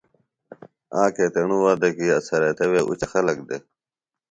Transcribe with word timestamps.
آک 1.01 1.15
ایتیݨوۡ 1.21 1.61
وخت 1.63 1.77
دےۡ 1.81 1.93
کیۡ 1.97 2.13
اڅھریتہ 2.17 2.65
وے 2.71 2.81
اُچہ 2.89 3.07
خلَکہ 3.11 3.43
دےۡ 3.49 3.63